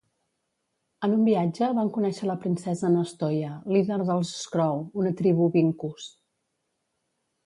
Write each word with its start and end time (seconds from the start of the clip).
En 1.07 1.11
un 1.17 1.25
viatge, 1.29 1.67
van 1.79 1.91
conèixer 1.97 2.29
la 2.29 2.35
princesa 2.45 2.91
Nastoya, 2.93 3.51
líder 3.75 3.99
dels 4.07 4.31
Scrow, 4.47 4.81
una 5.03 5.13
tribu 5.21 5.51
Vinkus. 5.57 6.09